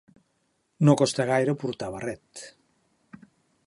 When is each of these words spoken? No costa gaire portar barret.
No 0.89 0.95
costa 1.03 1.27
gaire 1.33 1.55
portar 1.65 1.93
barret. 1.99 2.45